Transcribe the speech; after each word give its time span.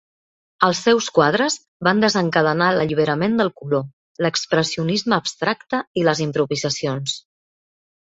Els 0.67 0.79
seus 0.85 1.09
quadres 1.17 1.57
van 1.89 2.01
desencadenar 2.05 2.71
l'alliberament 2.77 3.37
del 3.43 3.53
color, 3.61 3.85
l'expressionisme 4.27 5.23
abstracte 5.23 5.85
i 6.03 6.11
les 6.11 6.27
improvisacions. 6.31 7.25